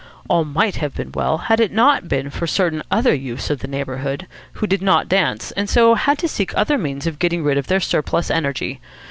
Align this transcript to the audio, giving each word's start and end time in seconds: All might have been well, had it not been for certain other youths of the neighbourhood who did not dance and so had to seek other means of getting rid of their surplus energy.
All 0.27 0.45
might 0.45 0.77
have 0.77 0.95
been 0.95 1.11
well, 1.11 1.37
had 1.37 1.59
it 1.59 1.71
not 1.71 2.07
been 2.07 2.31
for 2.31 2.47
certain 2.47 2.81
other 2.89 3.13
youths 3.13 3.51
of 3.51 3.59
the 3.59 3.67
neighbourhood 3.67 4.25
who 4.53 4.65
did 4.65 4.81
not 4.81 5.07
dance 5.07 5.51
and 5.51 5.69
so 5.69 5.93
had 5.93 6.17
to 6.17 6.27
seek 6.27 6.51
other 6.57 6.79
means 6.79 7.05
of 7.05 7.19
getting 7.19 7.43
rid 7.43 7.59
of 7.59 7.67
their 7.67 7.79
surplus 7.79 8.31
energy. 8.31 8.79